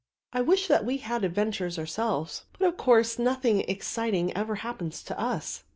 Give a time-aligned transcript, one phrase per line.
[0.33, 5.19] I wish that we had adventures ourselves, but of course nothing exciting ever happens to
[5.19, 5.63] us."